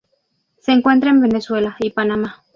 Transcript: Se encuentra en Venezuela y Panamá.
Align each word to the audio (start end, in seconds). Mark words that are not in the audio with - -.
Se 0.57 0.71
encuentra 0.71 1.11
en 1.11 1.21
Venezuela 1.21 1.75
y 1.79 1.91
Panamá. 1.91 2.41